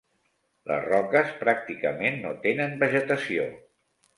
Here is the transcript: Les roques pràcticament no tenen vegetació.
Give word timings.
Les 0.69 0.81
roques 0.87 1.29
pràcticament 1.43 2.17
no 2.25 2.33
tenen 2.47 2.77
vegetació. 2.85 3.47